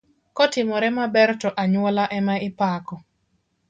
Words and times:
Kotimore 0.37 0.89
maber 0.97 1.29
to 1.41 1.49
anyuola 1.61 2.03
ema 2.17 2.35
ipako. 2.47 2.95